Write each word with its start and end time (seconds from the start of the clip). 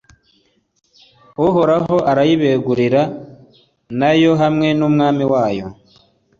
uhoraho 1.47 1.95
arayibegurira 2.11 3.01
na 3.99 4.09
yo 4.21 4.31
hamwe 4.41 4.67
n'umwami 4.77 5.23
wayo 5.31 5.67